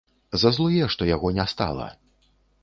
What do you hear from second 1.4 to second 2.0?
стала.